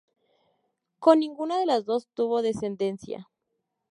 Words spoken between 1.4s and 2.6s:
de las dos tuvo